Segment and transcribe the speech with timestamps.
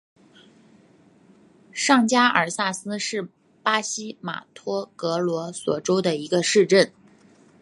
[1.71, 3.29] 上加尔萨斯是
[3.61, 6.91] 巴西马托格罗索州的一个市镇。